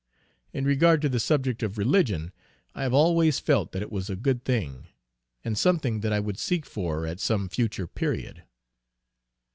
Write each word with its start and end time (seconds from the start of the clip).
In 0.51 0.65
regard 0.65 0.99
to 1.03 1.09
the 1.09 1.19
subject 1.19 1.61
of 1.61 1.77
Religion, 1.77 2.31
I 2.73 2.81
have 2.81 2.91
always 2.95 3.39
felt 3.39 3.71
that 3.71 3.83
it 3.83 3.91
was 3.91 4.09
a 4.09 4.15
good 4.15 4.43
thing, 4.43 4.87
and 5.45 5.55
something 5.55 5.99
that 5.99 6.11
I 6.11 6.19
would 6.19 6.39
seek 6.39 6.65
for 6.65 7.05
at 7.05 7.19
some 7.19 7.47
future 7.47 7.85
period." 7.85 8.41